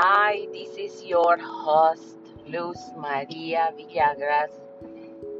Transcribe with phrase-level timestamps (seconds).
[0.00, 4.52] Hi, this is your host, Luz Maria Villagras,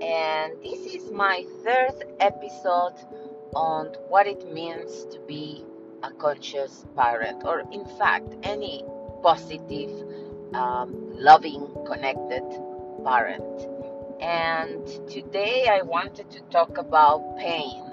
[0.02, 2.94] and this is my third episode
[3.54, 5.64] on what it means to be
[6.02, 8.82] a conscious parent, or in fact, any
[9.22, 9.92] positive,
[10.54, 12.42] um, loving, connected
[13.04, 13.68] parent.
[14.20, 17.84] And today I wanted to talk about pain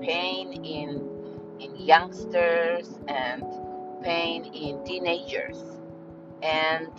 [0.00, 3.42] pain in, in youngsters and
[4.04, 5.77] pain in teenagers.
[6.42, 6.92] And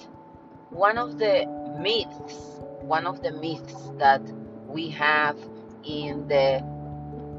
[0.69, 1.45] one of the
[1.79, 4.21] myths, one of the myths that
[4.67, 5.37] we have
[5.83, 6.63] in the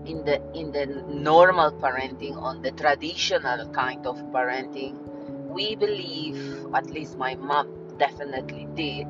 [0.06, 4.95] in the in the normal parenting, on the traditional kind of parenting,
[5.48, 7.68] we believe, at least my mom
[7.98, 9.06] definitely did,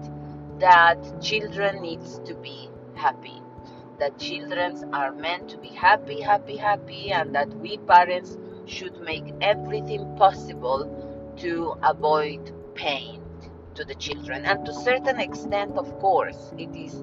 [0.58, 3.40] that children needs to be happy.
[3.98, 9.24] That children are meant to be happy, happy, happy, and that we parents should make
[9.40, 10.88] everything possible
[11.38, 13.20] to avoid pain
[13.74, 14.44] to the children.
[14.46, 16.94] And to certain extent, of course, it is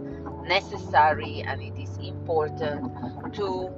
[0.46, 2.92] necessary and it is important
[3.34, 3.70] to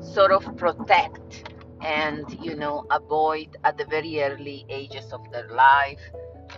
[0.00, 1.44] sort of protect
[1.82, 6.00] and you know avoid at the very early ages of their life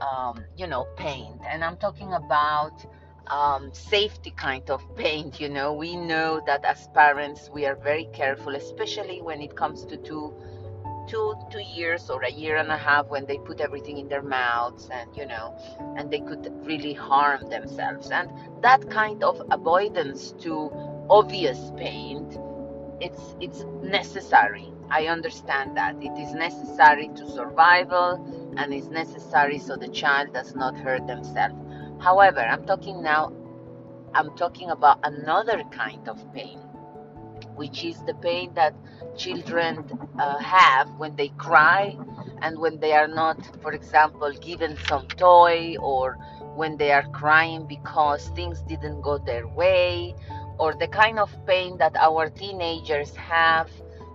[0.01, 2.85] um, you know pain and i'm talking about
[3.29, 8.07] um, safety kind of pain you know we know that as parents we are very
[8.13, 10.33] careful especially when it comes to two
[11.09, 14.23] two two years or a year and a half when they put everything in their
[14.23, 15.57] mouths and you know
[15.97, 18.11] and they could really harm themselves.
[18.11, 18.31] And
[18.63, 20.71] that kind of avoidance to
[21.11, 22.29] obvious pain
[23.01, 24.73] it's it's necessary.
[24.91, 25.97] I understand that.
[26.01, 28.25] It is necessary to survival
[28.57, 31.57] and it's necessary so the child does not hurt themselves.
[32.01, 33.33] However i'm talking now
[34.15, 36.61] i'm talking about another kind of pain
[37.55, 38.75] which is the pain that
[39.17, 39.85] children
[40.19, 41.97] uh, have when they cry
[42.43, 46.19] and when they are not, for example, given some toy or
[46.55, 50.15] when they are crying because things didn't go their way
[50.59, 53.71] or the kind of pain that our teenagers have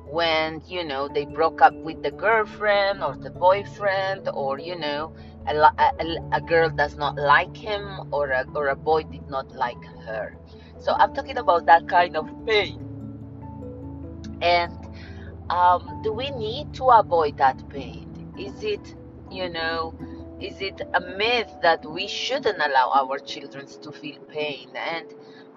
[0.05, 5.13] when you know they broke up with the girlfriend or the boyfriend or you know
[5.47, 9.51] a, a, a girl does not like him or a, or a boy did not
[9.55, 10.35] like her.
[10.79, 12.88] So i'm talking about that kind of pain
[14.41, 14.73] and
[15.49, 18.33] um, do we need to avoid that pain?
[18.37, 18.95] Is it,
[19.31, 19.93] you know,
[20.39, 24.69] is it a myth that we shouldn't allow our children to feel pain?
[24.75, 25.05] And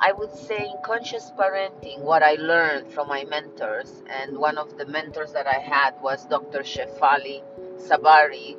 [0.01, 4.77] I would say in conscious parenting, what I learned from my mentors, and one of
[4.77, 6.61] the mentors that I had was Dr.
[6.61, 7.43] Shefali
[7.79, 8.57] Tsabary,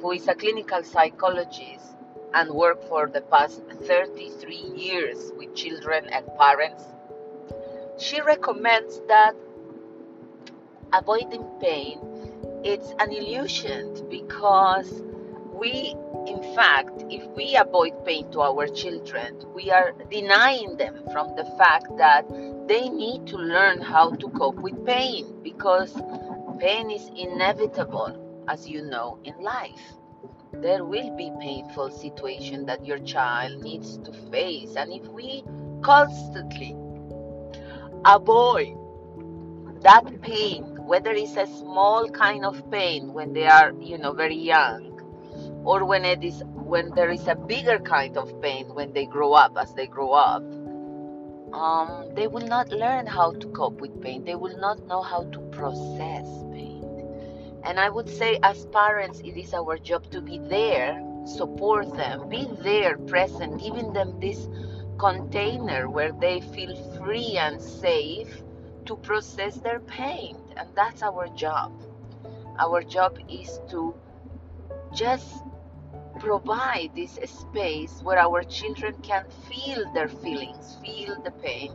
[0.00, 1.96] who is a clinical psychologist
[2.34, 6.84] and worked for the past 33 years with children and parents.
[7.98, 9.34] She recommends that
[10.92, 11.98] avoiding pain
[12.64, 15.02] it's an illusion because
[15.52, 15.94] we
[16.26, 21.44] in fact if we avoid pain to our children we are denying them from the
[21.58, 22.24] fact that
[22.68, 25.92] they need to learn how to cope with pain because
[26.58, 29.82] pain is inevitable as you know in life.
[30.52, 35.42] There will be painful situation that your child needs to face and if we
[35.82, 36.76] constantly
[38.04, 38.76] avoid
[39.82, 44.36] that pain whether it's a small kind of pain when they are you know very
[44.36, 44.88] young
[45.64, 49.32] or when it is when there is a bigger kind of pain when they grow
[49.32, 50.42] up as they grow up
[51.52, 54.24] um, they will not learn how to cope with pain.
[54.24, 56.82] They will not know how to process pain.
[57.64, 62.28] And i would say as parents it is our job to be there support them
[62.28, 64.48] be there present giving them this
[64.98, 68.42] container where they feel free and safe
[68.86, 71.72] to process their pain and that's our job.
[72.58, 73.94] Our job is to
[74.94, 75.42] just
[76.20, 81.72] provide this space where our children can feel their feelings feel the pain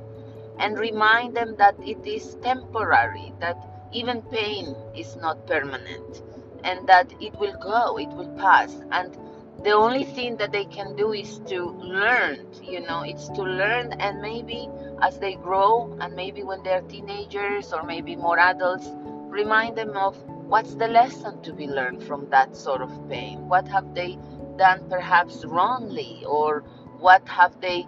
[0.60, 3.58] and remind them that it is temporary that
[3.92, 6.22] even pain is not permanent
[6.64, 9.18] and that it will go it will pass and
[9.64, 13.92] the only thing that they can do is to learn you know it's to learn
[13.94, 14.70] and maybe
[15.02, 18.88] as they grow and maybe when they're teenagers or maybe more adults
[19.30, 20.16] remind them of
[20.48, 23.48] what's the lesson to be learned from that sort of pain.
[23.48, 24.18] What have they
[24.58, 26.64] done perhaps wrongly or
[27.00, 27.86] what have they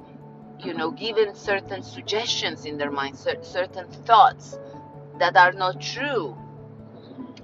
[0.59, 4.59] you know given certain suggestions in their mind certain thoughts
[5.17, 6.37] that are not true.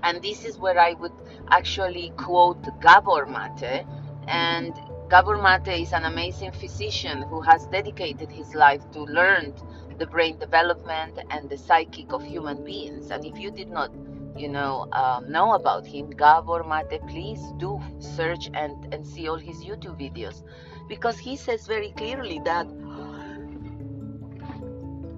[0.03, 1.17] And this is where i would
[1.49, 3.85] actually quote gabor mate
[4.27, 4.73] and
[5.09, 9.53] Gabor Mate is an amazing physician who has dedicated his life to learn
[9.97, 13.11] the brain development and the psychic of human beings.
[13.11, 13.91] And if you did not
[14.37, 19.37] you know um, know about him gabor mate please do search and and see all
[19.37, 20.43] his youtube videos
[20.89, 22.67] because he says very clearly that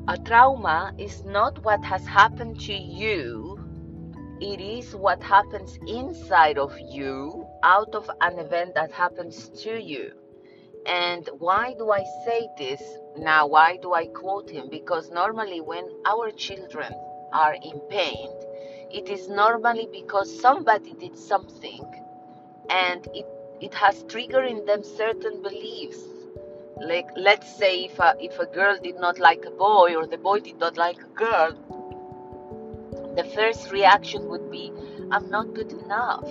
[0.07, 3.59] a trauma is not what has happened to you
[4.39, 10.11] it is what happens inside of you out of an event that happens to you
[10.87, 12.81] and why do I say this
[13.17, 13.45] now?
[13.45, 14.69] Why do I quote him?
[14.69, 16.93] Because normally, when our children
[17.33, 18.29] are in pain,
[18.89, 21.83] it is normally because somebody did something
[22.69, 23.25] and it,
[23.59, 25.99] it has triggered in them certain beliefs.
[26.79, 30.17] Like, let's say if a, if a girl did not like a boy or the
[30.17, 31.51] boy did not like a girl,
[33.17, 34.71] the first reaction would be,
[35.11, 36.27] I'm not good enough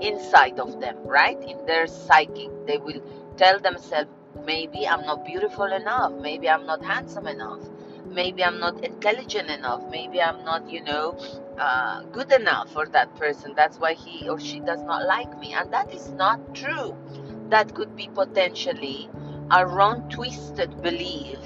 [0.00, 1.38] inside of them, right?
[1.40, 3.00] In their psyche, they will
[3.36, 4.10] tell themselves,
[4.44, 7.60] maybe I'm not beautiful enough, maybe I'm not handsome enough,
[8.06, 11.16] maybe I'm not intelligent enough, maybe I'm not, you know,
[11.58, 13.54] uh, good enough for that person.
[13.54, 15.54] That's why he or she does not like me.
[15.54, 16.96] And that is not true.
[17.48, 19.08] That could be potentially
[19.50, 21.38] a wrong, twisted belief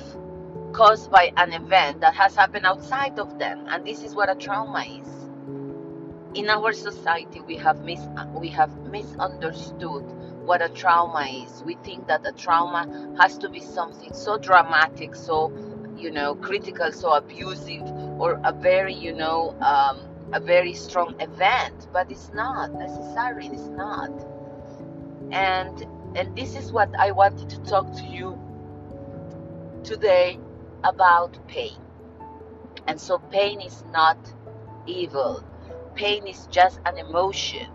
[0.73, 3.67] caused by an event that has happened outside of them.
[3.69, 5.20] And this is what a trauma is.
[6.35, 10.05] In our society, we have mis- we have misunderstood
[10.47, 11.63] what a trauma is.
[11.65, 12.87] We think that a trauma
[13.19, 15.53] has to be something so dramatic, so
[15.97, 17.83] you know, critical, so abusive,
[18.19, 19.99] or a very, you know, um,
[20.33, 21.89] a very strong event.
[21.93, 23.49] But it's not necessary.
[23.49, 24.11] It's not.
[25.33, 25.87] And
[26.17, 28.39] and this is what I wanted to talk to you
[29.85, 30.39] today
[30.85, 31.79] about pain.
[32.87, 34.19] And so pain is not
[34.87, 35.45] evil.
[36.01, 37.69] Pain is just an emotion.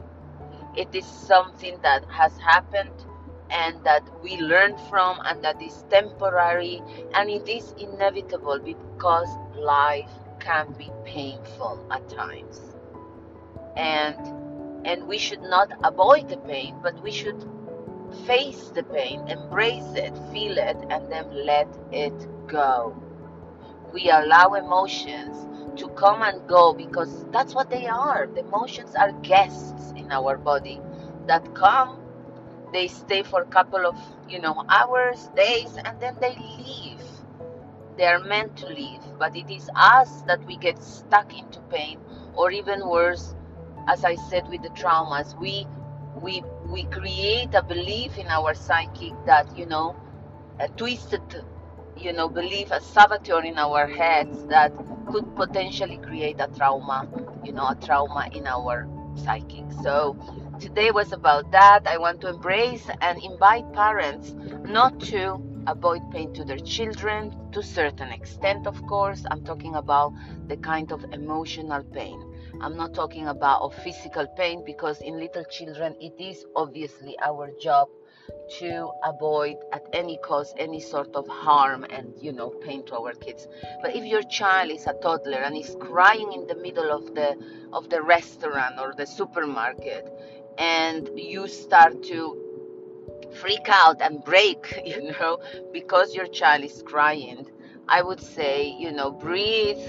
[0.76, 3.06] It is something that has happened
[3.52, 6.82] and that we learn from and that is temporary
[7.14, 12.60] and it is inevitable because life can be painful at times.
[13.78, 14.18] And
[14.86, 17.46] and we should not avoid the pain but we should
[18.26, 22.96] face the pain embrace it feel it and then let it go
[23.96, 25.48] we allow emotions
[25.80, 28.28] to come and go because that's what they are.
[28.28, 30.82] The emotions are guests in our body
[31.28, 31.98] that come,
[32.74, 33.96] they stay for a couple of,
[34.28, 37.02] you know, hours, days, and then they leave.
[37.98, 41.98] They are meant to leave, but it is us that we get stuck into pain,
[42.36, 43.34] or even worse,
[43.88, 45.66] as I said with the traumas, we
[46.22, 49.96] we we create a belief in our psychic that you know
[50.60, 51.22] a twisted
[51.98, 54.72] you know belief a saboteur in our heads that
[55.12, 57.08] could potentially create a trauma
[57.44, 60.18] you know a trauma in our psychic so
[60.60, 61.86] today was about that.
[61.88, 64.34] I want to embrace and invite parents
[64.66, 69.26] not to avoid pain to their children to certain extent of course.
[69.30, 70.14] I'm talking about
[70.48, 72.22] the kind of emotional pain.
[72.62, 77.90] I'm not talking about physical pain because in little children it is obviously our job
[78.60, 83.14] to avoid at any cost any sort of harm and you know pain to our
[83.14, 83.48] kids.
[83.82, 87.38] But if your child is a toddler and is crying in the middle of the
[87.74, 90.12] of the restaurant or the supermarket
[90.58, 92.42] and you start to
[93.34, 95.40] freak out and break you know
[95.74, 97.46] because your child is crying
[97.88, 99.86] i would say you know breathe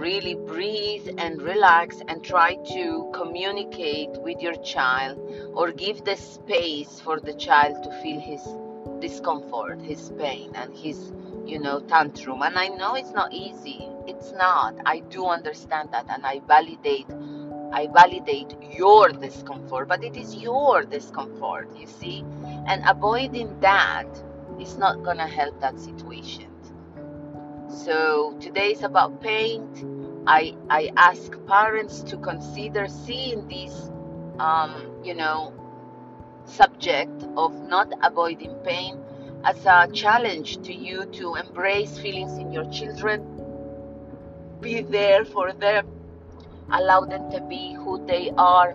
[0.00, 5.18] really breathe and relax and try to communicate with your child
[5.54, 8.42] or give the space for the child to feel his
[9.00, 11.12] discomfort, his pain, and his,
[11.44, 12.40] you know, tantrum.
[12.40, 13.86] And I know it's not easy.
[14.06, 14.74] It's not.
[14.86, 17.06] I do understand that and I validate
[17.72, 22.24] I validate your discomfort, but it is your discomfort, you see?
[22.66, 24.08] And avoiding that
[24.58, 26.49] is not gonna help that situation.
[27.70, 29.84] So today is about paint.
[30.26, 33.90] I I ask parents to consider seeing this,
[34.40, 34.74] um,
[35.04, 35.52] you know,
[36.44, 38.98] subject of not avoiding pain
[39.44, 43.24] as a challenge to you to embrace feelings in your children,
[44.60, 45.86] be there for them,
[46.72, 48.74] allow them to be who they are,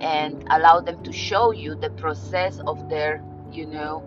[0.00, 3.22] and allow them to show you the process of their,
[3.52, 4.02] you know,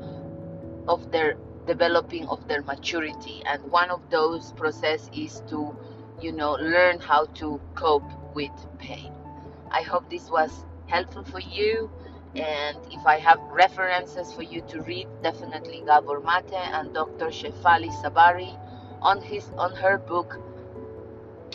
[0.87, 3.43] of their developing of their maturity.
[3.45, 5.75] And one of those process is to
[6.21, 9.11] you know learn how to cope with pain.
[9.71, 11.89] I hope this was helpful for you.
[12.35, 17.89] And if i have references for you to read definitely gabor mate and dr shefali
[18.01, 18.51] Tsabary
[19.01, 20.41] on his on her book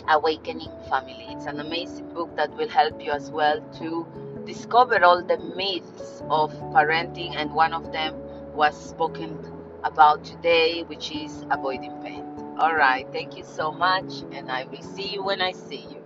[0.07, 1.25] awakening family.
[1.29, 4.07] It's an amazing book that will help you as well to
[4.45, 8.15] discover all the myths of parenting and one of them
[8.55, 9.37] was spoken
[9.83, 12.25] about today, which is avoiding pain.
[12.59, 16.00] All right, thank you so much, and I will see you when I see you.